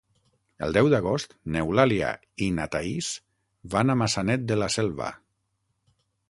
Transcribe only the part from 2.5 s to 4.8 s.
na Thaís van a Maçanet de la